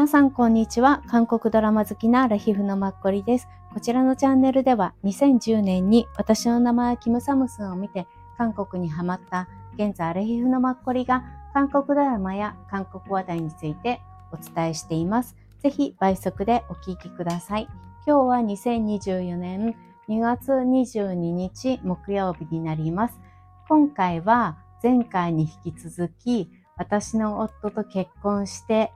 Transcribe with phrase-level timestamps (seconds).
[0.00, 1.02] 皆さんこんにちは。
[1.08, 3.48] 韓国ドラマ好きなラヒフのマッコリです。
[3.74, 8.06] こちらのチャンネルでは2010年に私の名前はキムサムスンを見て
[8.38, 14.00] 韓国にハマった現在アラヒフのマッコリが韓国ドラマや韓国話題について
[14.32, 15.36] お伝えしています。
[15.58, 17.68] ぜひ倍速でお聞きください。
[18.06, 19.76] 今日は2024年
[20.08, 23.20] 2月22日木曜日になります。
[23.68, 28.92] 今回は前回に引き続き私の夫と結婚して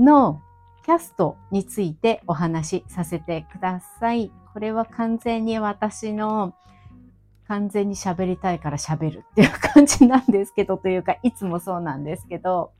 [0.00, 0.42] の
[0.84, 4.30] キャストについてお話しさせてください。
[4.52, 6.54] これは完全に私の
[7.50, 12.70] 完全に喋りたいから喋るっていう感じなんですけど、というか、いつもそうなんですけど、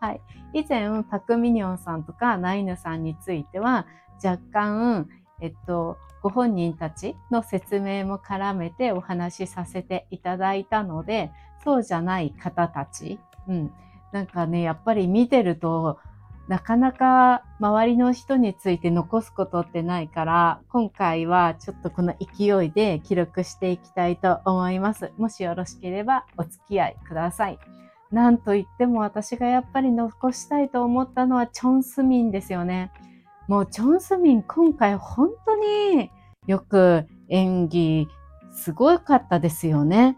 [0.00, 0.20] はい。
[0.52, 3.86] 以前、パクミニョンさんとかナイヌさんについては、
[4.22, 5.08] 若干、
[5.40, 11.30] えっと、ご本人たちの説明も絡めてお話しさせていただいたので、
[11.64, 13.18] そうじゃない方たち、
[13.48, 13.72] うん。
[14.12, 15.98] なんかね、やっぱり見てると、
[16.48, 25.12] なかなか周りの人について残すことってないから、今回はちょっとこの勢いで記録していきたいと思います。
[25.18, 27.58] もしよろしければお付き合いください。
[28.10, 32.92] なんといっても私がやっぱり残したいと思ったのはチョンスミンですよね。
[33.46, 36.10] もうチョンスミン今回本当に
[36.46, 38.08] よく演技
[38.52, 40.16] すごかったですよね。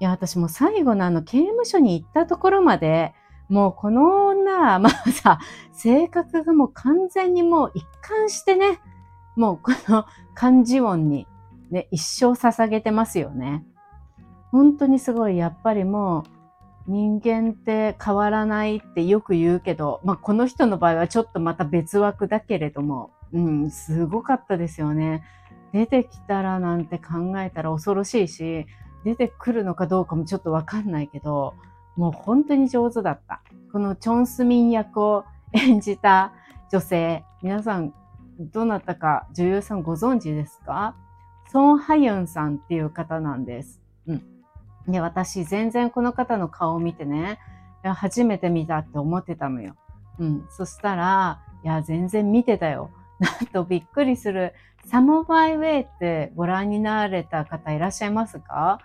[0.00, 3.14] いや、私も最後のあの刑務所に行ったところまで
[3.48, 4.90] もうこの女は ま
[5.24, 5.38] だ
[5.72, 8.78] 性格がもう完全にもう一貫してね、
[9.36, 11.26] もうこの漢字音に
[11.70, 13.64] ね、一生捧げてますよね。
[14.50, 25.24] 本当にすごい、やっぱりもう人間って変わらないってよく言うけど、まあこの人の場合はちょっとまた別枠だけれども、うん、すごかったですよね。
[25.72, 28.66] 出てきたらなんて考えたら恐ろしいし、
[29.04, 31.54] 出てくるのかどうかもちょっとわかんないけど、
[31.96, 33.42] もう本当に上手だった。
[33.72, 36.32] このチョンスミン役を演じた
[36.70, 37.92] 女性、皆さん
[38.38, 40.94] どなたか女優さんご存知ですか？
[41.50, 43.80] ソン・ハユンさんっていう方なんです。
[44.06, 44.22] うん。
[44.88, 47.38] で、私全然この方の顔を見てね、
[47.82, 49.76] 初めて見たって思ってたのよ。
[50.18, 50.46] うん。
[50.50, 52.90] そしたら、いや、全然見てたよ。
[53.18, 54.54] なんとびっくりする。
[54.86, 58.80] サムバイウェイってご覧になられた方いらっしゃいますか？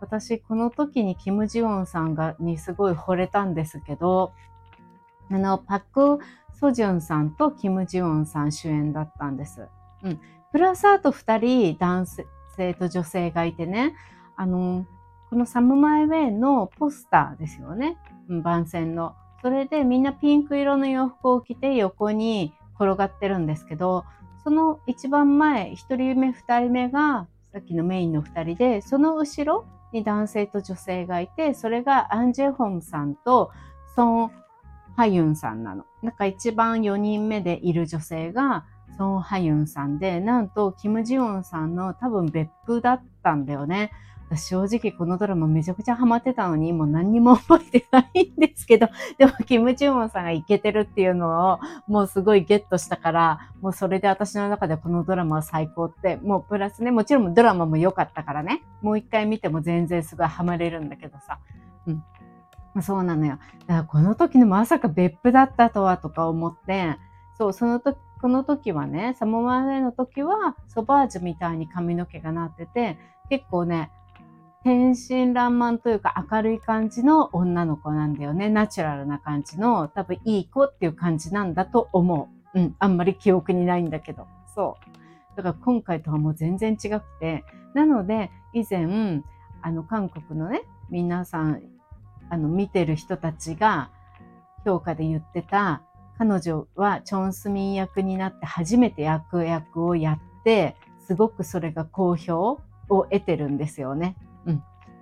[0.00, 4.32] 私この時にキム・ジウォンさんがにすごい惚れたんですけど、
[5.30, 6.18] あの、パク・
[6.52, 9.68] ソジュンさんとキム・ジウォンさん主演だったんです。
[10.02, 10.20] うん。
[10.52, 13.94] プラスあと二人男性と女性がいてね、
[14.36, 14.86] あの、
[15.28, 17.98] このサムマイウェイのポスターですよね。
[18.28, 19.14] うん、番宣の。
[19.42, 24.04] それでみんなピンク色の洋服を着て横に転がってるんですけど、
[24.42, 33.50] その一番前、一人目、二人目がさっきのメインの二人で、その後ろ、に男性と女性がいて、それがアンジェホンさんと
[33.94, 34.30] ソン・
[34.96, 35.84] ハユンさんなの。
[36.02, 38.64] なんか一番4人目でいる女性が
[38.96, 43.90] ソン・ハユンさんで、なんとキム・ジヨンさんの多分別府だったんだよね。
[44.34, 48.88] 正直このドラマめちゃくちゃハマってたのに、もう何にも覚えてないんですけど、
[49.18, 61.38] でもキム・ジュンさんがイケてるっていうのをもうすごいゲットしたから、もうそれで私の中でこのドラマは最高って、もうプラスね、もちろんドラマも良かったからね、もう一回見ても全然すごいハマれるんだけどさ。
[61.86, 62.82] うん。
[62.82, 63.38] そうなのよ。
[63.66, 66.96] だからこの時のまさか別府だったとはとか思って、
[67.38, 72.98] そう、その時、この時はね、サモマネの時はソバージュみたいに髪の毛がなってて、
[73.28, 73.90] 結構ね、
[74.66, 78.48] 天真爛漫というか明るい感じの女の子なんだよね。
[78.48, 82.58] ナチュラルな感じの、多分いい子っていう感じなんだと思う。
[82.58, 84.26] うん、あんまり記憶にないんだけど。
[84.56, 85.36] そう。
[85.36, 87.44] だから今回とはもう全然違くて。
[87.74, 89.22] なので、以前、
[89.62, 91.62] あの、韓国のね、皆さん、
[92.28, 93.90] あの、見てる人たちが
[94.64, 95.82] 評価で言ってた、
[96.18, 100.74] 彼女はチョンスミン役になって初めて役役をやって、
[101.06, 104.16] すごくそれが好評を得てるんですよね。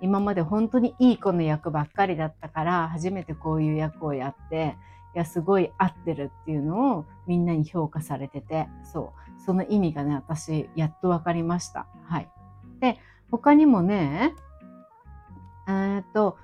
[0.01, 4.75] 今まで本当にいい子の役ばっかりだったから初めてこういう役をやって
[5.15, 11.87] いやすごい合ってるっていうのをみんなに評価されててそうその意味がね私やっと分かりました。
[12.03, 12.29] はい、
[12.81, 12.99] で
[13.31, 14.33] 他にもね
[15.67, 16.37] えっと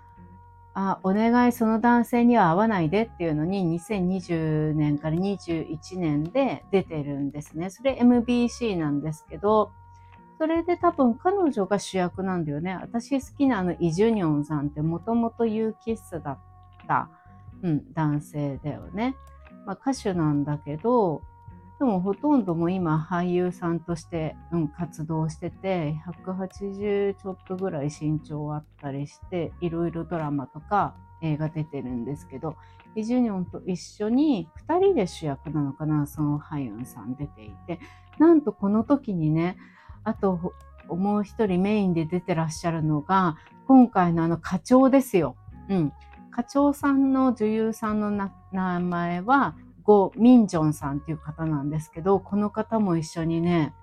[0.74, 7.70] あお願いその男性には会わないでっていうのに2020年から21年で出てるんですね。
[7.70, 9.74] それ MBC なんですけど
[10.42, 12.76] それで多分彼女が主役なんだよね。
[12.82, 16.40] 私好きなあのイ・ジュニョンさんってもともとユーキッスだっ
[16.88, 17.12] た、
[17.62, 19.16] うん、男性だよね。
[19.68, 21.22] まあ、歌手なんだけど、
[21.78, 32.56] でもほとんども今俳優さんとして、うん、活動してて180ちょっとぐらい身長あったりしていろいろドラマとか映画出てるんですけど
[32.96, 37.80] イ・ジュニョンと一緒に2人で主役なのかなそのハユンさん出ていて
[38.18, 39.58] なんとこの時にね
[40.04, 40.54] あと
[40.88, 43.38] もう一人メインで出てらっしゃるのが
[43.68, 45.36] 今回のあの課長ですよ。
[45.70, 45.94] うん、
[46.32, 48.12] 課長さんの女優さんの
[48.52, 53.74] 名前はゴ・ミンジョンさんっていう方なんですけどこの方も一緒にね、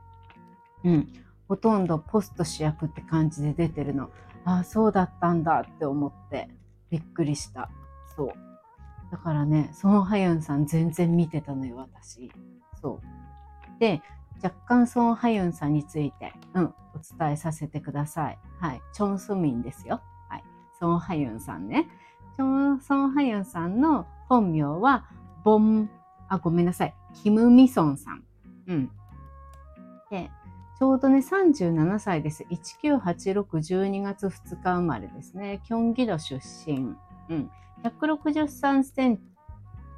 [0.84, 1.12] うん、
[1.48, 4.10] ほとんどポスト主役って感じで出てるの。
[4.44, 6.48] ああそうだったんだって思って
[6.90, 7.70] びっくりした。
[8.16, 8.28] そう。
[9.10, 12.30] だからね、ソン・ハユンさん全然見てたのよ、私。
[12.80, 13.80] そう。
[13.80, 14.02] で、
[14.42, 16.64] 若干ソン・ハユンさんについて、うん、
[16.94, 18.38] お伝えさせてください。
[18.60, 18.82] はい。
[18.92, 20.00] チョン・スミンですよ。
[20.28, 20.44] はい。
[20.78, 21.88] ソン・ハユンさんね。
[22.36, 25.06] チョン・ソン・ハユンさんの本名は、
[25.44, 25.90] ボン、
[26.28, 26.94] あ、ごめんなさい。
[27.14, 28.24] キム・ミソンさん。
[28.68, 28.90] うん。
[30.10, 30.30] で、
[30.78, 32.44] ちょうどね、37歳です。
[32.44, 35.60] 1986、12月2日生まれですね。
[35.64, 36.94] キョンギド出身。
[37.28, 37.50] うん。
[37.82, 39.20] 163セン、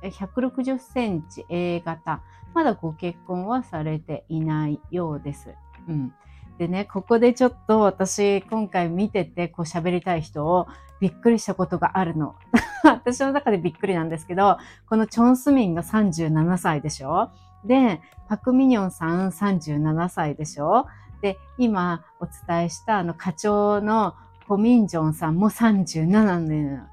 [0.02, 2.22] 160センチ A 型。
[2.54, 5.54] まだご結婚はされていないようです。
[5.88, 6.14] うん。
[6.58, 10.66] でね、ここでちょっと私今回見ててこう喋りたい人を
[11.00, 12.34] びっくりしたことがあるの。
[12.84, 17.30] 私の中でびっくりなんですけど、このチョンスミンが37歳でしょ
[17.64, 20.86] で、パクミニョンさん37歳でしょ
[21.22, 24.14] で、今お伝えしたあの課長の
[24.46, 26.86] コミンジョンさんも37年。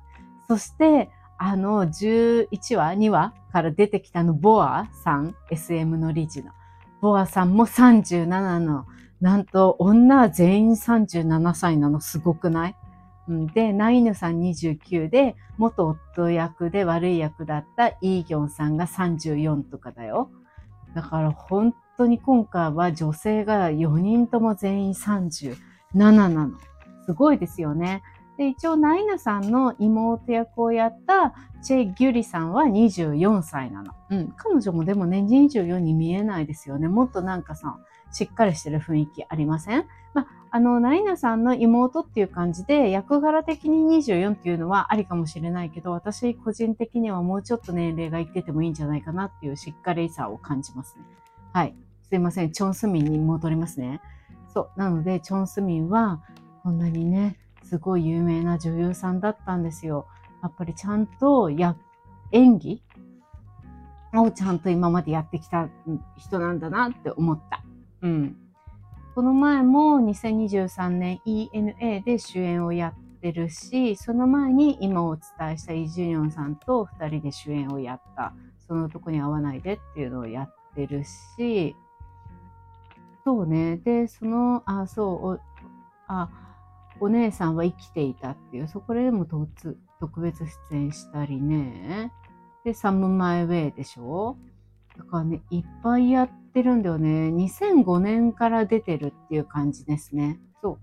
[0.47, 6.51] そして、あの11話、2話から出てきたのボアさん、SM の理事の。
[7.01, 8.85] ボアさんも37の。
[9.21, 12.75] なんと女は全員37歳なのすごくない？
[13.53, 20.29] で、ナイヌさん29で、元夫役で悪い役だったイーギョンさんが34とかだよ。
[20.95, 25.55] だから本当に今回は女性が4人とも全員37
[25.93, 26.51] なの。
[27.05, 28.01] すごいですよね。
[28.37, 33.93] で、一応ナイヌさんの妹役をやったチェ・ギュリさんは24歳なの。
[34.09, 34.33] うん。
[34.37, 36.87] 彼女もでもね、24に見えないですよね。
[36.87, 37.79] もっとなんかさ、
[38.11, 39.85] しっかりしてる雰囲気ありません？
[40.13, 51.03] まあ、あの、ナイナさんの妹っていう感じで、役柄的に24っていうのはありかもしれないけど、私個人的にはもうちょっと年齢がいっててもいいんじゃないかなっていうしっかりさを感じますね。
[51.53, 51.75] はい。
[52.07, 52.51] すいません。
[52.51, 53.99] チョンスミンに戻りますね。
[54.53, 54.79] そう。
[54.79, 56.21] なので、チョンスミンは、
[56.63, 57.37] こんなにね、
[57.69, 60.07] すごい有名な女優さんだったんですよ。
[60.41, 61.75] やっぱりちゃんとや
[62.31, 62.81] 演技？
[64.13, 65.67] をちゃんと今までやってきた
[66.17, 67.63] 人なんだなって思った。
[68.01, 68.37] うん。
[69.15, 75.23] この前も2023年 ENA で主演をやってるし、その前に今お伝
[75.53, 78.33] えしたイ・ジュニョンさんと2人で主演をやった。
[78.67, 81.75] そのとこに合わないでっていうのをやってるし、
[83.23, 83.77] そうね。
[83.77, 85.41] で、その、あ、そう、
[86.07, 86.29] あ、
[86.99, 92.11] お姉さんは生きていたっていう、そこでも特別出演したりね。
[92.63, 94.37] で、サム・マイ・ウェイでしょ？
[94.97, 97.29] だからね、いっぱいやってるんだよね。
[97.29, 100.39] 2005年から出てるっていう感じですね。
[100.61, 100.79] そ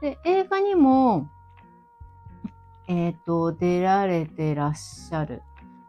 [0.00, 0.02] う。
[0.02, 1.28] で、映画にも、
[2.86, 5.42] えっ、ー、と、出られてらっしゃる。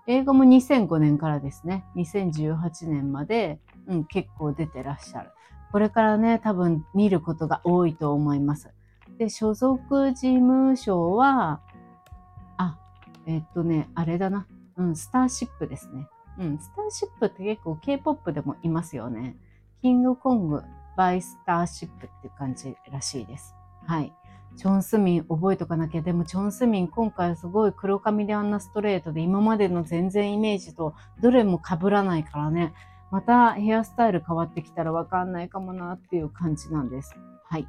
[0.07, 1.83] 映画も2005年からですね。
[1.95, 5.31] 2018年まで、うん、結構出てらっしゃる。
[5.71, 8.69] これからね、多分見ることが多いと思います。
[9.17, 11.61] で、所属事務所は、
[12.57, 12.77] あ、
[13.25, 14.47] えっ、とね、あれだな。
[14.77, 16.07] うん、スターシップですね。
[16.37, 19.37] うん、スターシップって結構 K-POP でもいますよね。
[19.81, 20.63] キングコング
[20.97, 23.55] バイスターシップっていう感じらしいです。
[23.85, 24.13] はい。
[24.57, 26.01] チョン・スミン覚えとかなきゃ。
[26.01, 32.73] でもチョン・スミン今回すごい黒髪であんなストレートで今までの全然イメージとどれも被らないからね。
[33.11, 37.15] またヘアスタイル変わってきたらわかんないかもなっていう感じなんです。
[37.45, 37.67] はい。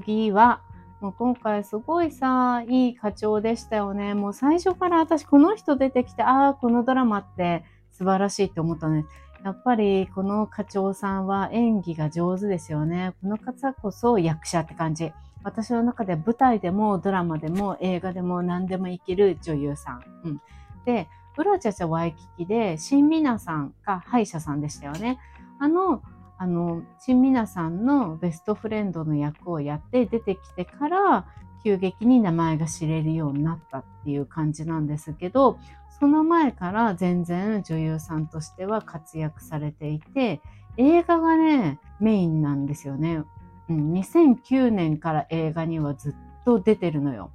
[0.00, 0.62] 次は、
[1.00, 4.14] もう今回すごいさ、いい課長でしたよね。
[4.14, 9.04] もう最初から私この人出てきて、ああ、このドラマって素晴らしいって思ったね。
[9.44, 13.14] やっぱりこの課長さんは演技が上手ですよね。
[13.20, 15.12] この方こそ役者って感じ。
[15.42, 20.02] 私の中で舞台でもドラマでも映画でも何でもいける女優さん。
[20.24, 20.40] うん、
[20.84, 25.18] で、ウラチャチャワイキキで、新ミナさんが歯医者さんでしたよね。
[25.58, 26.02] あの、
[26.42, 31.24] あの、新ミナさんのベストフレンドの役をやって出てきてから、
[31.62, 35.60] 急激に名前が知れるようになったっていう感じなんですけど、
[36.00, 40.40] その前から全然女優さんとしては活躍されていて、
[40.78, 43.22] 映画がね、メインなんですよね。
[43.68, 47.30] うん、2009年から映画にはずっと出てるのよ。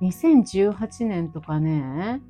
[0.00, 2.20] 2018年とかね、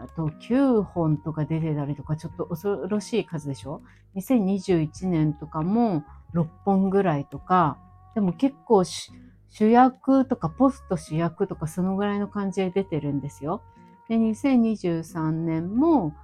[0.00, 3.82] あと9本とか出てたりとか、ちょっと恐ろしい数でしょ？
[4.18, 7.78] ?2021 年とかも6本ぐらいとか、
[8.14, 13.62] でも結構主役とかポスト主役とかそのぐらいの感じで出てるんですよ。
[14.08, 16.14] で、2023年も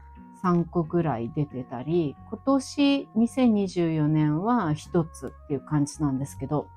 [0.42, 6.68] 3個ぐらい出てたり、今年2024年は1つっていう感じなんですけど、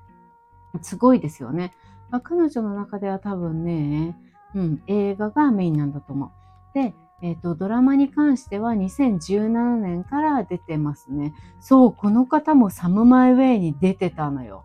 [0.82, 1.74] すごいですよね。
[2.22, 4.16] 彼女の中では多分ね、
[4.54, 6.30] うん、映画がメインなんだと思う。
[6.74, 11.34] で、えっ、ー、と、ドラマに関しては2017年から出てますね。
[11.60, 14.64] そう、この方もサムマイウェイに出てたのよ。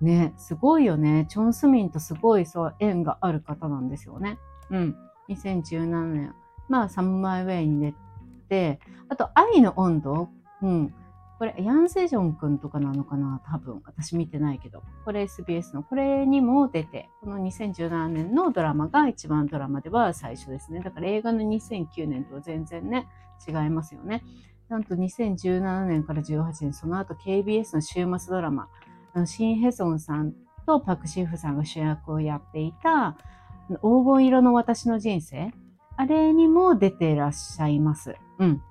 [0.00, 1.26] ね、すごいよね。
[1.30, 4.38] チョン・スミンとすごいそう縁がある方なんですよね。
[4.70, 4.96] うん。
[5.30, 6.34] 2017年。
[6.68, 7.94] まあ、サムマイウェイに出
[8.48, 10.28] て、あと、愛の温度。
[10.62, 10.94] うん。
[11.38, 13.42] これ、ヤン・セジョン君とかなのかな？
[13.44, 13.82] 多分。
[13.84, 14.82] 私見てないけど。
[15.04, 15.82] これ SBS の。
[15.82, 20.80] これにも出て、この2017年のドラマが一番ドラマでは最初ですね。
[20.80, 23.06] だから映画の2009年とは全然ね、
[23.46, 24.24] 違いますよね。
[24.68, 28.68] なんと2017年から18年、その後 KBS の週末ドラマ、
[29.26, 30.32] シン・ヘソンさん
[30.66, 33.16] とパク・シーフさんが主役をやっていた
[33.68, 35.52] 黄金色の私の人生、
[35.96, 38.16] あれにも出てらっしゃいます。
[38.38, 38.62] うん。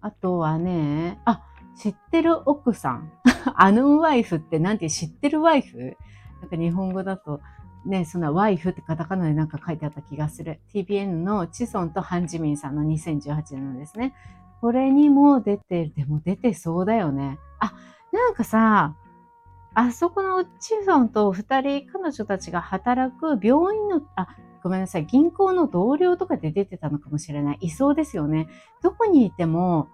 [0.00, 1.42] あとはね、あ、
[1.76, 3.12] 知ってる奥さん。
[3.54, 5.96] あのワイフってなんて知ってるワイフ？
[6.40, 7.40] なんか日本語だと
[7.84, 10.60] ね、そんなワイフってカタカナでなんか書いてあった気がする。
[10.74, 14.14] TBN のチソンとハンジミンさんの2018年のですね。
[14.60, 17.38] これにも出て、でも出てそうだよね。
[17.60, 17.72] あ、
[18.12, 18.94] なんかさ、
[19.74, 24.28] あそこのチソンと二人彼女たちが働く病院の、あ、
[24.68, 27.58] ごめんなさい、銀行の同僚とかで出てたのかもしれない。
[27.62, 28.48] いそうですよね。
[28.82, 29.88] どこにいても、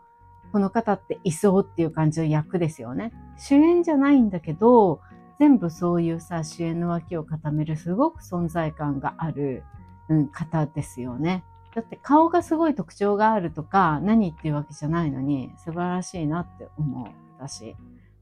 [0.53, 3.13] この方っていそうっていう感じの役ですよね。
[3.37, 5.01] 主演じゃないんだけど、
[5.39, 9.63] 全部そういうさ、主演の脇を固めるすごく存在感がある、
[10.09, 11.45] うん、方ですよね。
[11.77, 17.07] だって顔がすごい特徴があるとか、何っていうわけじゃないのに、素晴らしいなって思う、
[17.39, 17.77] 私。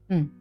[0.09, 0.31] うん。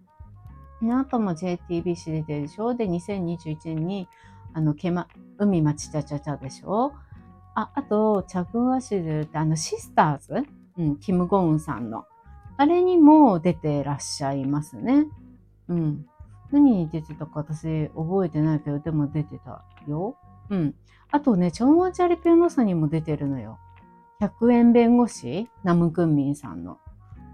[0.90, 4.09] あとも JTBC 出てるでしょで、2021年に、
[4.54, 6.92] あの、けま、海町ちゃちゃちゃでしょ？
[7.54, 10.47] あ、あと、チャグワシルってあの、シスターズ？
[10.78, 12.04] うん、キム・ゴウンさんの。
[12.56, 15.06] あれにも出てらっしゃいますね。
[15.68, 16.06] うん。
[16.50, 20.16] 何に出てたか私覚えてないけど、でも出てたよ。
[20.50, 20.75] うん。
[21.11, 23.59] あとね、チョンワチャリピョノサにも出てるのよ。
[24.21, 25.49] 100円弁護士？
[25.62, 26.78] ナム・クンミンさんの。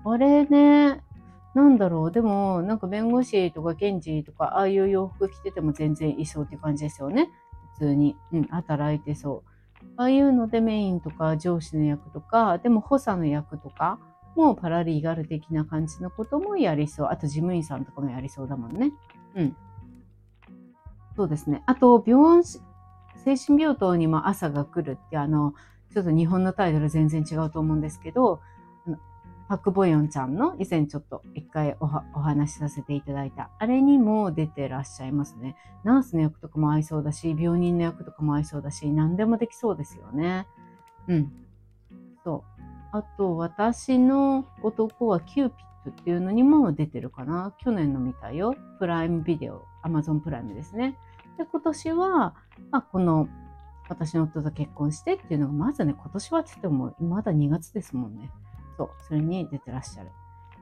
[0.04, 1.02] あれね、
[1.58, 2.12] なんだろう。
[2.12, 7.30] でも、なんか弁護士とか検事とか、ああいう洋服着てても全然いそうって感じですよね。
[7.74, 8.16] 普通に。
[8.32, 9.84] うん、働いてそう。
[9.96, 13.98] ああいうのでメインとか上司の役とか、でも補佐の役とか、
[14.36, 17.08] もうパラリーガル的な感じのこともやりそう。
[17.10, 18.92] あと事務員さんとかもやりそうだもんね。
[19.34, 19.56] うん。
[21.16, 21.64] そうですね。
[21.66, 25.54] あと、病精神病棟にも朝が来るってあの、
[25.92, 28.40] ちょっと日本のタイトル全然違うと思うんですけど、
[29.48, 35.56] パク・ボヨンちゃんの以前ちょっと一回お話しさせていただいた、あれにも出てらっしゃいますね。
[35.84, 40.46] ナースの役とかも合いそうだし、病人の役とかも合いそうだし、何でもできそうですよね。
[41.08, 41.32] うん。
[42.24, 42.62] そう。
[42.92, 47.54] あと、私の男はキューピットっていうのにも出てるかな。
[47.58, 48.54] 去年の見たよ。
[48.78, 50.98] プライムビデオ、アマゾンプライムですね。
[51.38, 52.34] で、今年は、
[52.70, 53.28] まあ、この
[53.88, 58.30] 私の夫と結婚してっていうのが、まずね、今年はって言っても、まだ2月ですもんね。
[58.78, 60.10] そう、それに出てらっしゃる。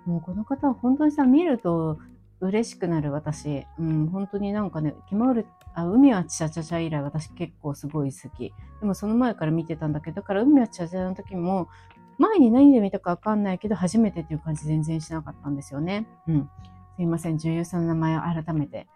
[0.06, 1.99] もうこの方は本当にさ、見ると
[2.40, 3.66] 嬉しくなる私。
[3.78, 8.54] うん、本当になんかね、キマウル、あ、海はチャチャチャ以来私結構すごい好き。
[8.80, 11.68] でもその前から見てたんだけど、だから海はチャチャの時も、
[12.18, 16.06] 前に何で見たかわかんないけど、初めてっていう感じ全然しなかったんですよね。
[16.26, 16.50] うん。
[16.96, 18.87] すいません、女優さんの名前を改めて。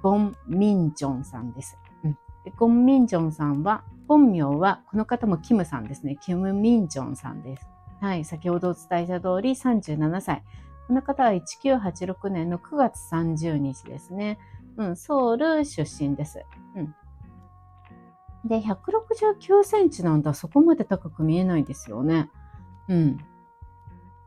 [0.00, 1.76] ゴン・ミンジョンさんです。
[2.04, 2.12] うん。
[2.44, 6.16] でゴン・ミンジョンさんは、本名は、この方もキムさんですね。
[6.20, 7.66] キム・ミンジョンさんです。
[8.00, 10.42] はい、先ほどお伝えした通り37歳。
[10.86, 14.38] この方は1986年の9月30日ですね。
[14.76, 16.44] うん、ソウル出身です。
[16.76, 16.94] うん。
[18.44, 20.32] で、169センチなんだ。
[20.32, 22.30] そこまで高く見えないですよね。
[22.88, 23.18] うん。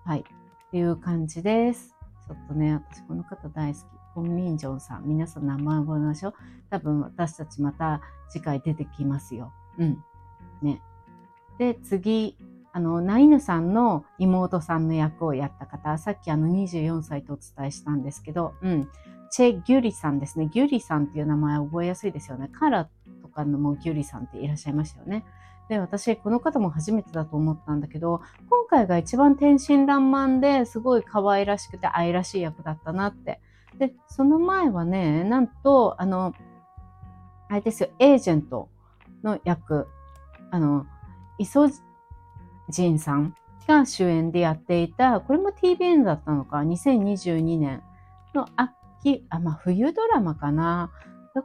[0.04, 0.20] はい。
[0.20, 1.96] っていう感じです。
[2.28, 3.84] ちょっとね、私この方大好き。
[4.14, 5.06] コンミンジョンさん。
[5.06, 6.34] 皆さん名前覚えましょう。
[6.70, 9.54] 多分私たちまた次回出てきますよ。
[9.78, 10.04] うん。
[10.62, 10.82] ね。
[11.58, 12.38] で、次、
[12.74, 18.90] あの、ナイヌさんの妹さんの役をやった方、さっきあの24歳とお伝えしたんですけど、うん、
[19.30, 20.48] チェ・ギュリさんですね。
[20.48, 22.50] ギュリさんっていう名前覚えやすいですよね。
[22.54, 22.90] カラ
[23.22, 25.26] とかのもギュリさんっていらっしゃいましたよね。
[25.70, 33.42] で、私、この方も初めてだと思ったんだけど、今回が一番天真爛漫ですごい可愛らしくて愛らしい役だったなって。
[33.78, 36.34] で、その前はね、なんと、あの、
[37.50, 38.70] あれですよ、エージェント
[39.24, 39.88] の役
[40.52, 40.86] あの、
[41.38, 41.80] イソジ
[42.90, 43.36] ンさん
[43.68, 47.82] が主演でやっていた、これも TVN だったのか、2022年
[48.34, 50.92] の秋、あ、まあ冬ドラマかな。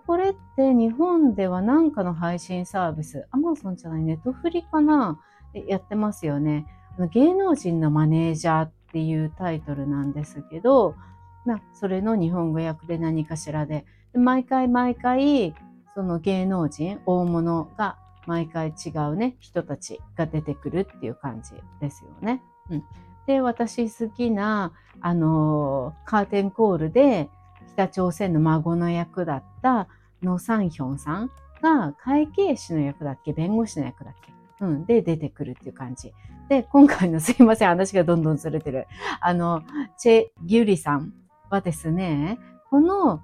[0.06, 5.20] これって日本では何かの配信サービス、アマゾンじゃない、ネットフリかな
[5.68, 6.66] やってますよね。
[7.12, 10.96] 芸能人のマネージャーっていうタイトルなんですけど、
[11.44, 15.54] まあ、それの日本語訳で何かしらで、毎回毎回、
[15.94, 22.42] その芸能人、大物が毎回違うね、人たちが出てくるっていう感じですよね。
[22.70, 22.84] うん、
[23.26, 27.28] で、私好きな、あのー、カーテンコールで
[27.74, 29.88] 北朝鮮の孫の役だった
[30.22, 31.30] ノ・サンヒョンさん
[31.62, 36.14] が会計士の役だっけ弁護士の役だっけうん、で出てくるっていう感じ。
[36.48, 38.86] で、今回のすいません、話がどんどんずれてる。
[39.20, 39.62] あの、
[39.98, 41.12] チェ・ギュリさん
[41.50, 42.38] はですね、
[42.70, 43.20] この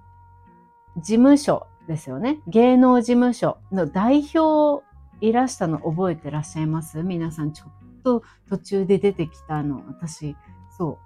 [0.96, 2.40] 事務所ですよね。
[2.48, 4.84] 芸能事務所の代表
[5.22, 7.02] いらしたの覚えてらっしゃいます？
[7.02, 10.36] 皆さんちょっと途中で出てきたの、私、
[10.76, 10.98] そう、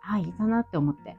[0.00, 1.16] あ、いたなって思って。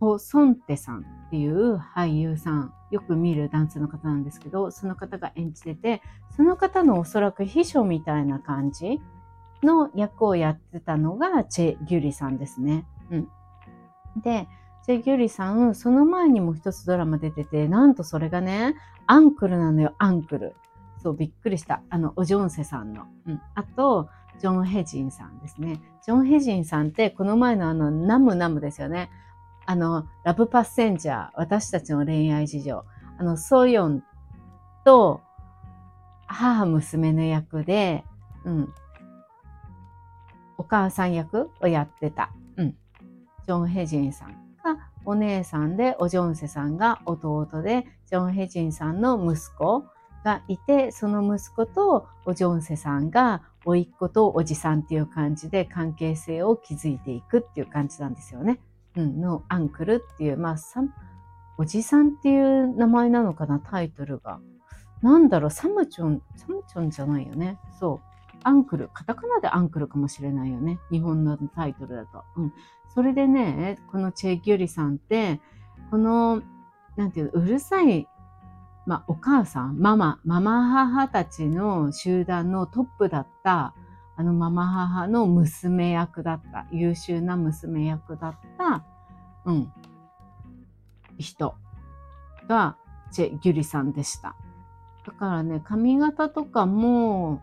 [0.00, 6.02] ホ・ソンテさんっていう俳優さん、よく見る男性の方なんですけど、その方が演じてて、
[6.34, 9.00] その方のおそらく秘書みたいな感じ
[9.62, 12.86] の役をやってたのがチェ・ギュリさんですね。
[13.10, 13.28] うん。
[14.22, 14.48] で、
[14.86, 20.56] チェ・ギュリさん、その前にも一つドラマ出てて、なんとそれがね、アンクルなのよ、アンクル。
[21.06, 21.82] そう、びっくりした。
[21.88, 23.04] あの、おジョンセさんの。
[23.28, 23.40] うん。
[23.54, 24.08] あと、
[24.40, 25.80] ジョン・ヘジンさんですね。
[26.04, 29.08] ジョン・ヘジンさんって、この前のあの、ナムナムですよね。
[29.66, 32.84] あの、ラブパッセンジャー、私たちの恋愛事情。
[33.18, 34.02] あの、ソヨン
[34.84, 35.20] と
[36.26, 38.02] 母娘の役で、
[38.44, 38.74] うん、
[40.58, 44.30] お母さん役をやってた、うん、ジョン・ヘジンさん
[44.64, 49.84] がお姉さんで、おジョンセさんが弟で、ジョン・ヘジンさんの息子
[50.26, 58.58] がいて、その息子とおジョンセさんが甥っ子とおじさんっていう感じで関係性を築いていくっていう感じなんですよね。
[58.96, 60.56] うん、のアンクルっていう、まあ、
[61.58, 64.40] おじさんっていう名前なのかな、タイトルが。
[65.00, 67.60] なんだろう、サムチョン、サムチョンじゃないよね。
[67.78, 68.00] そ
[68.34, 68.36] う。
[68.42, 70.80] アンクル、カタカナでアンクルかもしれないよね。
[70.90, 72.24] 日本のタイトルだと。
[72.36, 72.52] うん。
[72.92, 75.40] それでね、このチェ・ギュリさんって、
[75.90, 76.42] この、
[76.96, 78.08] なんていうの、うるさい、
[78.86, 83.74] まあ、お母さん、ママ、ママ母たちの集団のトップだった、
[84.16, 88.84] あのママ母の娘役だった、優秀な娘役だった、
[89.44, 89.72] うん、
[91.18, 91.56] 人
[92.48, 92.76] が
[93.10, 94.36] チェ・ギュリさんでした。
[95.04, 97.42] だからね、髪型とかも、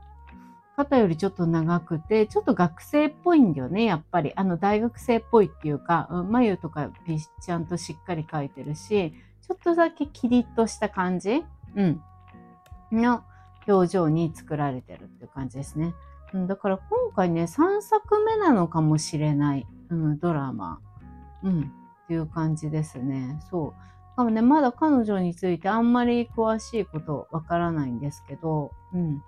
[0.75, 4.33] 肩よりちょっと長くて、ちょっと学生っぽいんだよね、やっぱり。
[4.35, 9.13] あの、大学生っぽいっていうか、眉とかピッちゃんとしっかり描いてるし、
[9.47, 11.43] ちょっとだけキリッとした感じ？
[11.75, 12.01] うん。
[12.91, 13.23] の
[13.67, 15.93] 表情に作られてるっていう感じですね。
[16.33, 20.79] うん、だから今回ね、3作目なのかもしれない、うん、ドラマ。
[21.43, 21.71] うん、
[22.03, 23.39] っていう感じですね。
[23.49, 23.73] そ
[24.13, 24.15] う。
[24.15, 29.23] かもね、まだ彼女についてあんまり詳しいことわからないんですけど、うん。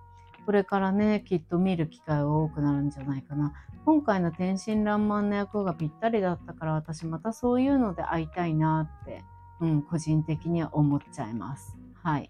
[0.45, 3.53] これからね、きっと見る機会が多くなるんじゃないかな。
[3.83, 9.23] 今回の天真爛漫な役がぴったりだったから、私またそういうので会いたいなって、
[9.61, 11.75] うん、個人的には思っちゃいます。
[12.03, 12.29] はい。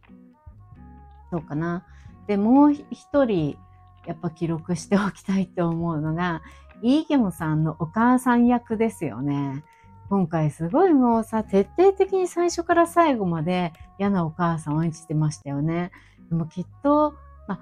[1.32, 1.86] そうかな。
[2.28, 3.58] で、もう一人、
[4.06, 6.42] やっぱ記録しておきたいって思うのが、
[6.82, 9.64] イーギョンさんのお母さん役ですよね。
[10.10, 15.92] 今回すごいもうさ、徹底的に最初から最後まで嫌なお母さんを演じてましたよね。
[16.30, 17.16] でもきっと、
[17.48, 17.60] ま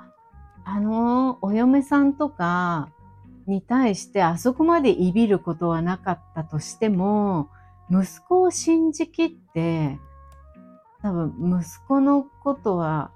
[0.65, 2.89] あの、お嫁さんとか
[3.47, 7.49] に対してあそこまでいびることはなかったとしても、
[7.89, 9.99] 息子を信じきって、
[11.01, 13.11] 多分息子のことは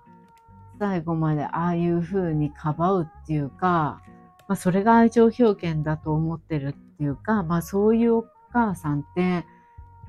[0.79, 4.01] 最後までああいう風にかばうっていうか、
[4.47, 9.45] まあ、それが愛情表現だと思ってるっていうか、まあ、そういうお母さんって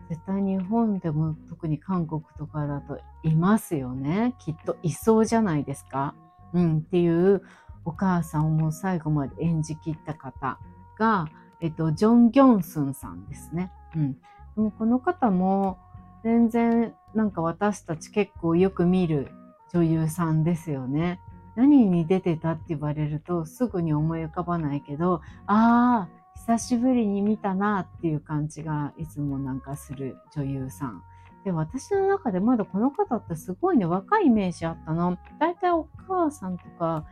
[0.09, 4.35] 絶対日本でも特に韓国とかだといますよね。
[4.39, 6.15] きっといそうじゃないですか。
[6.55, 7.43] うん、っていう
[7.85, 10.59] お母さんをもう最後まで演じきった方
[10.99, 11.29] が、
[11.61, 13.71] えっと、ジョン・ギョンスンさんですね。
[13.97, 14.17] うん。
[14.59, 15.79] でもこの方も
[16.25, 19.31] 全然なんか私たち結構よく見る
[19.73, 21.21] 女優さんですよね。
[21.55, 31.05] 何に出てたって言われるとすぐに思い浮かばないけど、ああ、久しぶりに見たなっていう感じがいつもなんかする女優さん。
[31.45, 35.19] で、私の中でまだこの方ってすごいね、若いイメージあったの。
[35.39, 37.05] だいたいお母さんとか、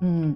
[0.00, 0.34] うん。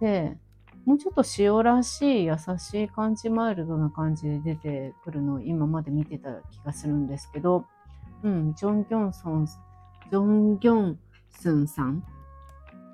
[0.00, 0.38] で、
[0.86, 7.64] もうちょっと塩らしい優しい感じ、マイルドな感じで出てくるのを今まで見てた気がするんですけど、
[8.22, 10.98] うん、ジョン・ギョンソン、ジョン・ギョン
[11.30, 12.02] スンさん？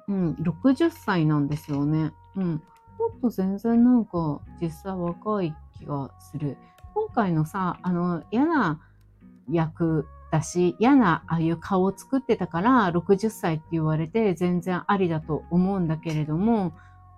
[0.08, 2.12] うん、60歳なんですよね。
[2.36, 2.62] うん。
[2.98, 6.56] もっと全然なんか実際若い気がする。
[6.94, 8.80] 今回のさ、あの、嫌な
[9.50, 16.72] 役だし、嫌なああいう顔を作ってたから60歳って言われて全然ありだと思うんだけれども、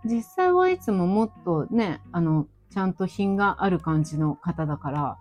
[0.04, 5.18] 実際はいつももっとね、あの、ちゃんと品がある感じの方だから、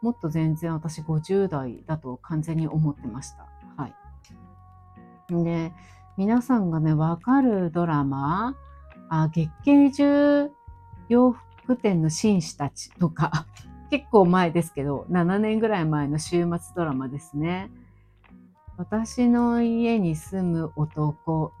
[0.00, 3.48] もっと全然私50代だと完全に思ってました。
[3.76, 3.94] はい。
[5.44, 5.72] で、
[6.16, 8.54] 皆さんがね、わかるドラマ、
[9.08, 10.50] あ、月経中
[11.08, 13.46] 洋服店の紳士たちとか、
[13.90, 17.70] 結構前ですけど、7年ぐらい前の週末ドラマですね。
[18.76, 21.52] 私の家に住む男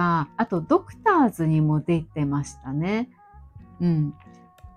[0.00, 3.10] か、あとドクターズにも出てましたね。
[3.80, 4.14] うん。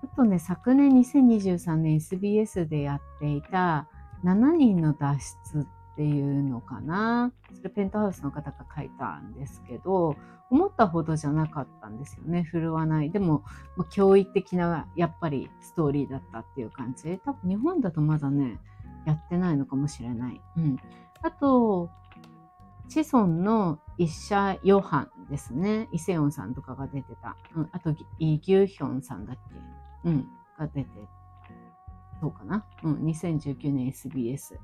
[0.02, 3.88] あとね、昨年2023年 SBS でやっていた
[4.22, 5.18] 7人の脱
[5.54, 7.32] 出っていうのかな。
[7.54, 10.16] それペントハウスの方が書いたんですけど、
[10.50, 12.42] 思ったほどじゃなかったんですよね。
[12.42, 13.10] 振るわない。
[13.10, 13.44] でも、
[13.78, 17.18] 驚異的な、やっぱりストーリーだったっていう感じ。
[17.24, 18.60] 多分日本だとまだね、
[19.06, 20.40] やってないのかもしれない。
[20.58, 20.76] うん。
[21.22, 21.88] あと、
[22.88, 25.88] チソンの一社ヨハンですね。
[25.92, 27.36] イセヨンさんとかが出てた。
[27.56, 27.68] うん。
[27.72, 29.36] あと、イギュヒョンさんだっ
[30.04, 30.08] け？
[30.08, 30.28] うん。
[30.58, 30.88] が出て、
[32.20, 32.64] そうかな？
[32.82, 32.94] うん。
[33.04, 34.58] 2019年 SBS。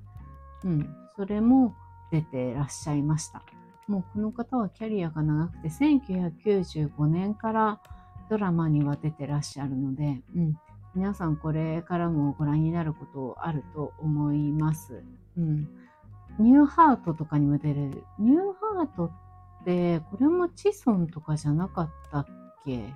[0.64, 0.96] うん。
[1.16, 1.74] それも
[2.10, 3.42] 出てらっしゃいました。
[3.86, 7.80] もうこの方はキャリアが長くて1995年から
[8.28, 10.58] ドラマには出てらっしゃるので、うん、
[10.94, 15.02] 皆さんこれからもご覧になることあると思います。
[15.36, 15.68] うん、
[16.38, 18.04] ニューハートとかにも出れる。
[18.20, 19.14] ニューハートって
[19.64, 22.26] これもチソンとかじゃなかったっ
[22.64, 22.92] け？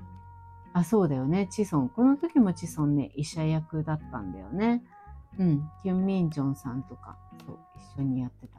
[0.73, 1.47] あ、そうだよね。
[1.47, 1.89] チソン。
[1.89, 4.83] この時もチソンね、医者役だったんだよね。
[5.39, 5.71] うん。
[5.83, 7.59] キュン・ミンジョンさんとか、そう、
[7.97, 8.59] 一緒にやってた。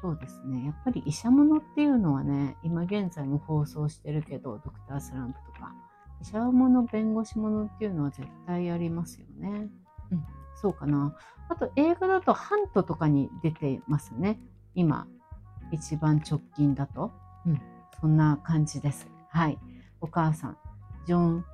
[0.00, 0.64] そうですね。
[0.64, 5.74] やっぱり医者ものっていうのはね、今現在も放送してるけど、ドクタースランプとか、
[6.20, 9.68] 医者もの、弁護士ものっていうのは絶対ありますよね。
[10.10, 10.24] うん、
[10.56, 11.16] そうかな。
[11.48, 14.40] あと映画だとハントとかに出てますね。
[14.74, 15.06] 今、
[15.72, 17.10] 一番直近だと？
[17.46, 17.60] うん、
[18.00, 19.08] そんな感じです。
[19.30, 19.58] はい。
[20.00, 20.56] お母さん、
[21.06, 21.44] ジョン、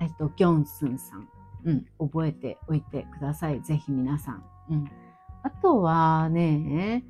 [0.00, 1.28] えっと、ギョンスンさん。
[1.64, 3.60] うん、覚えておいてください。
[3.60, 4.44] ぜひ皆さん。
[4.70, 4.90] うん。
[5.42, 7.04] あとはね、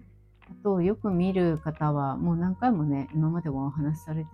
[0.50, 4.30] あとよく見る方は、もう何回もね、今までもお話しされて、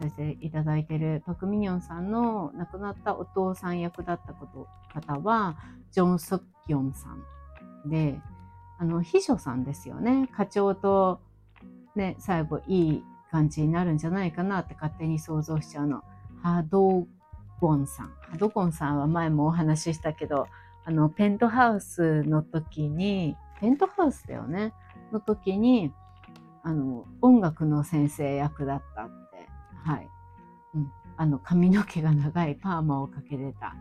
[0.00, 5.56] させていただいているパク・ミニョンさんの亡くなったお父さん役だったこと方は、
[5.92, 7.08] ジョン・ソッキョンさ
[7.86, 8.20] んで、
[8.80, 10.26] あの、秘書さんですよね。
[10.34, 11.20] 課長と、
[11.94, 16.02] ね、最後いい感じになるんじゃないかなって勝手に想像しちゃうの。
[16.42, 17.06] ハド
[17.60, 18.06] ゴンさん。
[18.06, 20.48] ハドゴンさんは前もお話ししたけど、
[20.86, 24.72] あの、ペントハウスの時に、ペントハウスだよね、
[25.12, 25.92] の時に、
[26.62, 29.46] あの、音楽の先生役だったって、
[29.84, 30.08] はい。
[30.74, 30.90] うん。
[31.18, 33.76] あの、髪の毛が長いパーマをかけてた。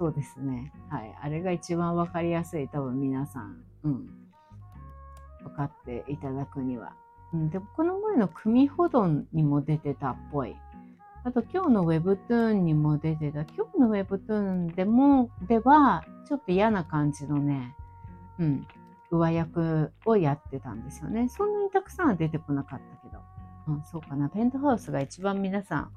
[0.00, 0.72] そうですね。
[0.88, 1.16] はい。
[1.22, 4.29] あれが一番わかりやすい、多分皆さん、うん。
[5.42, 6.92] 分かっていただくには。
[7.32, 7.50] うん。
[7.50, 10.56] で、この前の組ほどにも出てたっぽい。
[11.22, 17.76] あと今日の Webtoon にも出てた、今日の Webtoon でも、では、ちょっと嫌な感じのね、
[18.38, 18.66] うん、
[19.10, 21.28] 上役をやってたんですよね。
[21.28, 23.20] そんなにたくさんは出てこなかったけど、
[23.68, 24.28] うん、そうかな。
[24.28, 25.90] ペントハウスが一番皆さん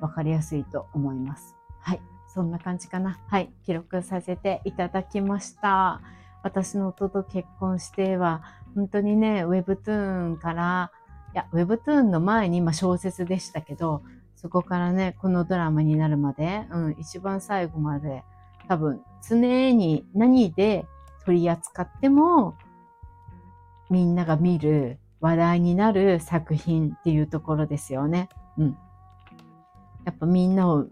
[0.00, 1.56] 分かりやすいと思います。
[1.80, 2.00] はい。
[2.26, 3.18] そんな感じかな。
[3.28, 3.52] はい。
[3.64, 6.00] 記録させていただきました。
[6.44, 8.42] 私の夫と結婚しては、
[8.74, 10.92] 本当にね、Webtoon から、
[11.32, 14.02] いや、Webtoon の前に今小説でしたけど、
[14.36, 18.24] そこからね、このドラマになるまで、うん、一番最後まで、
[18.68, 20.84] 多分、常に何で
[21.24, 22.56] 取り扱っても、
[23.88, 28.28] みんなが見る話題になる作品っていうところですよね。
[28.58, 28.76] うん。
[30.04, 30.86] やっぱみんなを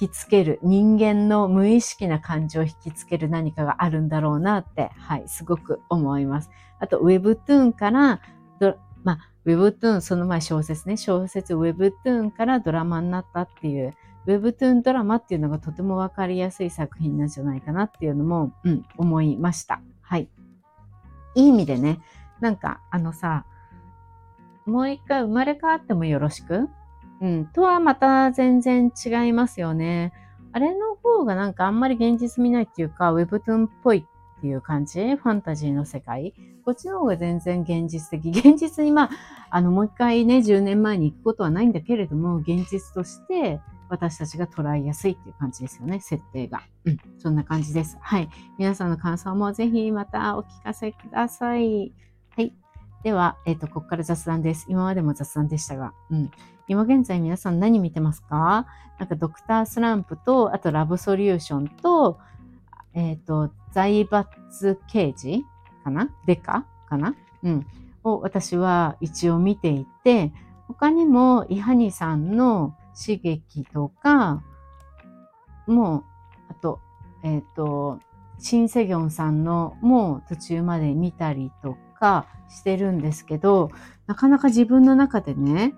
[0.00, 6.50] 引きつける、人間の無意識な感情を引きつける何かがあるんだろうなって、はい、すごく思います。
[6.80, 8.20] あと、Webtoon から
[9.04, 13.94] まあ、Webtoon、その前小説ね、小説 Webtoon からドラマになったっていう、
[14.26, 19.82] Webtoon ドラマっていうのがとてもわかりやすい作品なんじゃないかなっていうのも、うん、思いました。
[20.00, 20.30] はい。
[21.34, 22.00] いい意味でね、
[22.40, 23.44] なんか、あのさ、
[24.64, 26.70] もう一回生まれ変わってもよろしく？
[27.20, 30.12] うん、とはまた全然違いますよね。
[30.52, 34.06] あれの方がなんかあんまり現実見ないっていうか、Webtoon っぽい
[34.38, 35.16] っていう感じ？
[35.16, 36.34] ファンタジーの世界？
[36.64, 38.30] こっちの方が全然現実的。
[38.38, 39.10] 現実にまあ、
[39.50, 46.62] あの、もう一回ね、10年前に行くことはないんだけれども、現実として私たちが捉えやすいっていう感じですよね、設定が。
[46.84, 47.98] うん、そんな感じです。
[48.00, 48.28] はい。
[48.58, 51.92] 皆さんの感想もぜひまたお聞かせください。
[52.30, 52.54] はい。
[53.02, 54.66] では、えっ、ー、と、ここから雑談です。
[54.68, 56.30] 今までも雑談でしたが、うん。
[56.68, 58.66] 今現在皆さん何見てますか？
[58.98, 62.18] なんかドクタースランプと、あとラブソリューションと、
[62.94, 65.44] えっ、ー、と、財閥刑事？
[65.82, 66.10] かな？
[66.26, 66.64] デカ？
[66.88, 67.14] かな？
[67.42, 67.66] うん。
[68.04, 70.32] を私は一応見ていて、
[70.68, 74.42] 他にもイハニさんの刺激とか、
[75.66, 76.04] もう、
[76.50, 76.80] あと、
[77.22, 77.98] えっ、ー、と、
[78.38, 83.70] シン・セギョンさんのもう途中まで見たりとかしてるんですけど、
[84.06, 85.74] なかなか自分の中でね、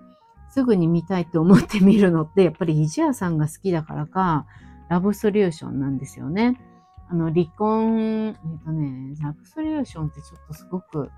[0.49, 4.47] すぐに見たいと思って見るのって、 やっぱりイジアさんが好きだからか、
[4.89, 6.61] ラブソリューションなんですよね。
[7.09, 11.11] あの、離婚、えっ、とね、ラブソリューションってちょっとすごく、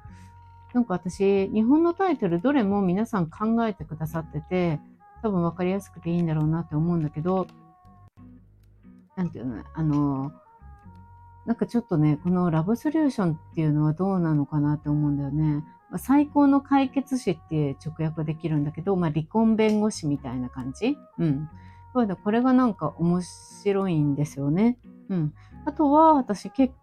[0.75, 4.81] なんか私、日本のタイトルどれも皆さん考えてくださってて、
[5.23, 7.47] 多分分かりやすくていいんだろうなって思うんだけど、
[9.17, 10.33] なんていうの、あの、
[11.47, 15.65] なんかちょっとね、このラブソリューションっていうのはどうなのかなって思うんだよね。
[15.97, 20.99] 最高の解決士って直訳できるんだけど、まあ、離婚弁護士みたいな感じ？
[21.19, 21.49] うん。
[21.95, 24.79] これがなんか面白いんですよね。
[25.09, 25.35] うん。
[25.65, 26.75] あとは私結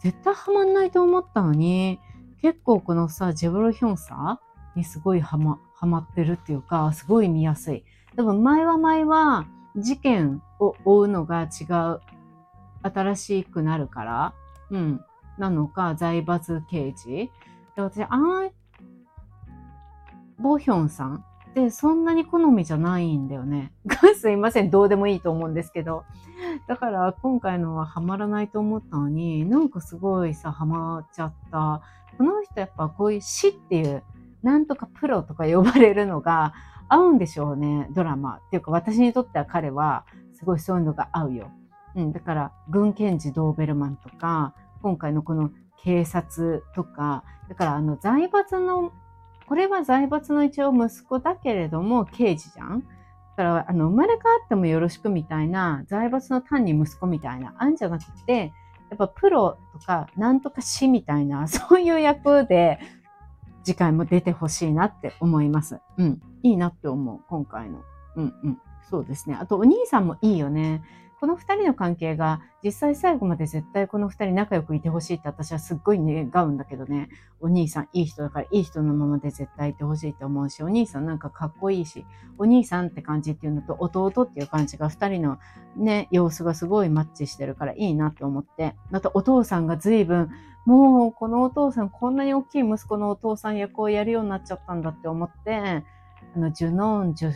[0.00, 2.00] 絶対ハマんないと思ったのに、
[2.42, 4.40] 結構このさ、ジェブロヒョンサ
[4.74, 7.84] にすごいハマ、ハマってるっていうか、すごい見やすい。
[8.16, 12.00] でも前は前は事件を追うのが違う
[12.82, 14.34] 新しくなるから、
[14.70, 15.00] うん、
[15.38, 17.30] なのか、財閥刑事？
[17.88, 18.50] で、私、あん、
[20.38, 21.24] ボヒョンさん？
[21.50, 23.72] ってそんなに好みじゃないんだよね。
[24.16, 26.04] すいません、どうでもいいと思うんですけど。
[26.66, 31.82] だから今回のはハマらないと思ったのに、なんかすごいさ、ハマっちゃった。
[32.16, 34.02] この人やっぱこういう死っていう、
[34.42, 36.54] なんとかプロとか呼ばれるのが
[36.88, 38.36] 合うんでしょうね、ドラマ。
[38.36, 41.50] っていうか私にとっては彼はすごいそういうのが合うよ。
[41.96, 45.50] うん、だから軍検事ドーベルマンとか今回のこの
[45.82, 48.92] 警察とかだからあの財閥の
[49.48, 52.80] これは財閥の一応息子だけれども刑事じゃん？
[52.80, 52.86] だ
[53.36, 58.52] からあの生まれ変わってもよろしくみたいな財閥の単に息子みたいなあんじゃなくて
[58.90, 62.78] やっぱプロとかなんとか死みたいな そういう役で
[63.64, 65.80] 次回も出てほしいなって思います。
[65.98, 66.20] うん。
[66.42, 67.80] いいなって思う、今回の。
[68.16, 68.58] うんうん。
[68.88, 69.36] そうですね。
[69.38, 70.82] あとお兄さんもいいよね。
[71.20, 77.10] この二人の関係が実際最後まで絶対この二人仲良くいてほしいって私はすっごい願うんだけどね。
[77.40, 82.06] お兄さんいい人だからいい人のままで絶対いてほしいと思うし、お兄さんなんかかっこいいし、
[82.38, 85.38] お兄さんって感じっていうのと弟っていう感じが二人の
[85.76, 88.74] ね、様子がすごいマッチしてるからいいなと思って。
[88.90, 90.30] またお父さんが随分
[90.64, 95.84] もうこのお父さんこんなに大きい息子のお父さん役をやるようになっちゃったんだって思って、
[96.34, 97.32] あの、ジュノン・ジュ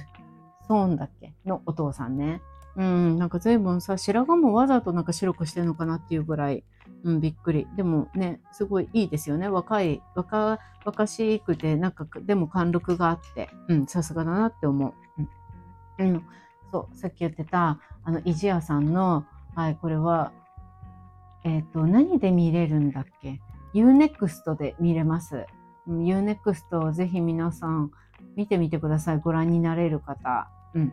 [0.66, 1.34] ソーンだっけ？
[1.44, 2.40] のお父さんね。
[2.76, 6.64] うん、なんか随分さ、白髪もわざとなんか白くしてるのかなっていうぐらい、
[7.04, 7.68] うん、びっくり。
[7.76, 9.48] でもね、すごいいいですよね。
[9.48, 14.94] 若い、若、若しくて、なんか、でも貫禄があって、うん、さすがだなって思う。
[15.98, 16.10] うん。
[16.10, 16.24] うん、
[16.72, 20.32] そう、さっき言ってた、あの、イジアさんの、はい、これは、
[21.44, 23.40] えっ、ー、と、何で見れるんだっけ
[23.74, 25.46] ?Unext で見れます。
[25.86, 27.90] Unext をぜひ皆さん
[28.34, 29.20] 見てみてください。
[29.20, 30.48] ご覧になれる方。
[30.74, 30.92] うん。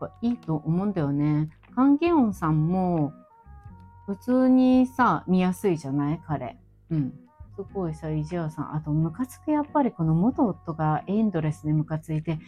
[0.00, 1.50] ぱいいと思うんだよね。
[1.74, 3.12] カンゲオンさんも
[4.06, 6.20] 普通にさ、見やすいじゃない？
[6.26, 6.58] 彼。
[6.90, 7.14] うん。
[7.56, 8.74] すごいさ、イジアさん。
[8.74, 12.40] あと、ムカつくやっぱりこの元夫がエンドレスでムカついて、きっ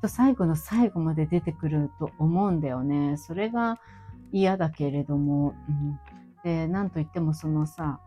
[0.00, 3.16] と最後の最後まで出てくると思うんだよね。
[3.16, 3.78] それが
[4.32, 5.54] 嫌だけれども。
[5.68, 5.98] うん、
[6.44, 8.00] で、なんといってもそのさ、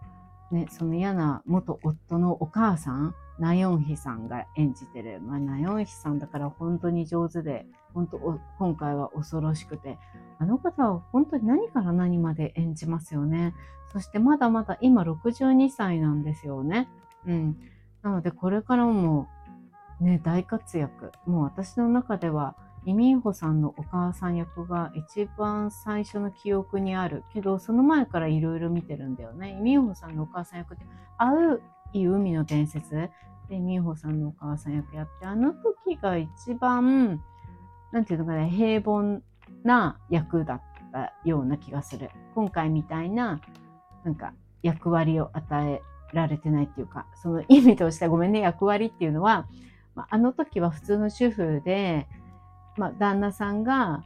[0.52, 5.20] ね、その嫌な元夫のお母さん、ナヨンヒさんが演じてる。
[5.22, 9.98] まあ、ナヨンヒさんだから本当に上手で、本当今回は恐ろしくて、
[10.40, 13.54] あの方は本当に何から何まで演じますよね。
[13.92, 16.90] そしてまだまだ今62歳なんですよね。
[17.28, 17.58] うん。
[18.02, 19.28] なのでこれからも
[20.00, 21.12] ね、大活躍。
[21.26, 29.52] もう私の中では、イミンホさんのお母さん役が一番最初の記憶にあるけど、その前からいろいろ見てるんだよね。
[29.52, 30.86] イミンホさんのお母さん役って、
[31.18, 31.62] 会う
[31.94, 33.12] いい海の伝説で、
[33.50, 37.24] 美穂さんのお母さん役やって、あの時が一番、
[37.94, 39.22] なんていうのかな、平凡
[39.64, 42.10] な役だったような気がする。
[42.34, 43.40] 今回みたいな、
[44.04, 49.48] なんか役割を与えられてないっていうか、その意味としてごめんね、役割っていうのは、
[49.94, 52.08] まあ、あの時は普通の主婦で、
[52.78, 54.04] まあ、旦那さんが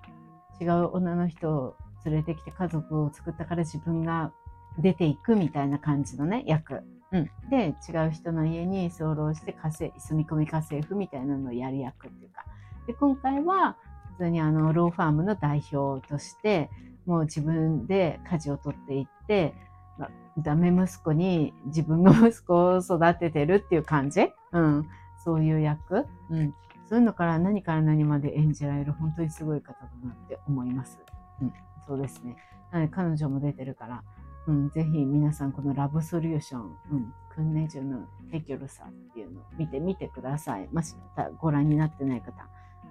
[0.60, 4.34] 違う女の人を連れてきて家族を作ったから自分が
[4.78, 6.84] 出ていくみたいな感じのね、役。
[7.14, 12.44] うん、で違う人の家に居候して家政住み込み家政婦みたいなのをやる役っていうか
[12.88, 13.76] で今回は
[14.18, 16.70] 普通にあのローファームの代表として
[17.06, 19.54] もう自分で舵を取っていって、
[19.98, 24.88] まダメ息子に自分の息子を育ててるっていう感じ、うん、
[25.24, 26.54] そういう役、うん、
[26.88, 31.00] そういうのから何から何まで演じられる本当にすごい方だなって思います。
[31.42, 31.54] うん、
[31.88, 32.36] そうですね。
[32.72, 34.04] なので彼女も出てるから、
[34.48, 40.68] うん、ぜひ皆さんこのラブソリューション、うん、クンネジュのヘキョルさんっていうのを見てみてください。
[40.72, 40.96] もし
[41.40, 42.48] ご覧になってない方。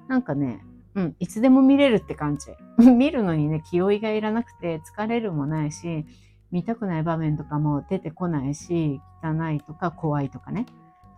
[0.08, 0.64] なんかね、
[0.94, 2.50] うん、いつでも見れるって感じ。
[2.90, 6.06] 見るのにね、気負いがいらなくて疲れるもないし、
[6.50, 10.66] 見たくない場面とかも出てこないし、汚いとか怖いとかね。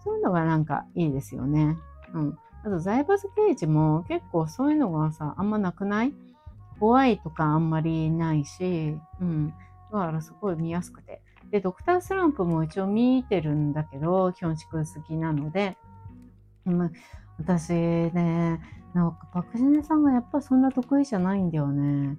[0.02, 1.76] そういうのがなんかいいですよね。
[2.14, 2.38] うん。
[2.64, 6.14] あと、財閥刑事も結構そういうのがさ、あんまなくない？
[6.80, 9.48] 怖いとかあんまりないし、うん。
[9.92, 11.22] だからすごい見やすくて。
[11.50, 15.76] で、ドクタースランプも一応見てるんだけど、ヒョンシク好きなので、
[16.66, 16.92] うん、
[17.38, 18.60] 私ね、
[18.94, 22.16] なんかパクジネさんがやっぱそんな得意じゃないんだよね。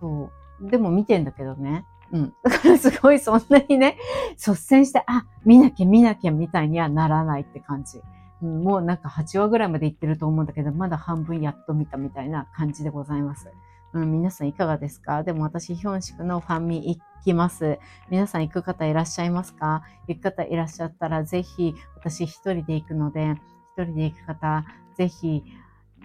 [0.00, 0.30] そ
[0.60, 0.68] う。
[0.70, 1.84] でも見てんだけどね。
[2.12, 2.34] うん。
[2.44, 3.96] だからすごいそんなにね、
[4.32, 8.00] 率先して、あ、見なきゃ見なきゃみたいにはならないって感じ。
[8.42, 13.50] うん、もうなんか8話ぐらいまで行ってると思うんだけど、まだ半分やっと見たみたいな感じでございます。
[13.92, 15.22] うん、皆さんいかがですか？
[15.22, 17.78] でも私、ヒョンシクのファンミ行きます。
[18.08, 19.82] 皆さん行く方いらっしゃいますか？
[20.06, 23.36] 行く方いらっしゃったら、ぜひ、私一人で行くので、
[23.76, 25.42] 一人で行く方、ぜひ、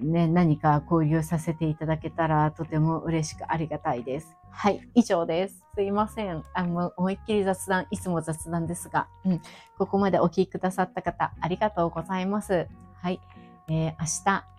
[0.02, 4.36] ね、何か交流させていただけたらとても嬉しくありがたいです。
[4.50, 5.66] はい、以上です。
[5.76, 6.44] すいません。
[6.54, 9.42] あの、思いっきり雑談、いつも雑談ですが、うん、
[9.78, 12.68] ここまでお聞きくださった方、ありがとうございます。
[13.02, 13.20] はい、
[13.68, 14.06] えー、明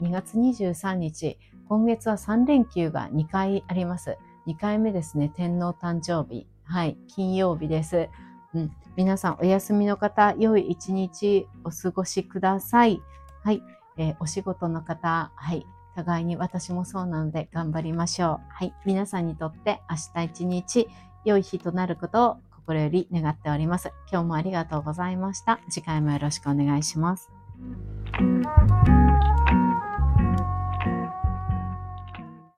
[0.00, 4.18] 日2月23日、今月は3連休が2回あります。
[4.46, 6.46] 2回目ですね、天皇誕生日。
[6.64, 8.08] はい、金曜日です。
[8.54, 13.00] うん、皆さんお休みの方、良い一日お過ごしください。
[13.42, 13.62] はい、
[13.96, 18.52] えー、お仕事の方、はい、互いに私もそうなので頑張りましょう。
[18.52, 20.88] はい、皆さんにとって明日一日
[21.24, 23.92] 良い日となることを心より願っております。
[24.12, 25.58] 今日もありがとうございました。
[25.70, 27.30] 次回もよろしくお願いします。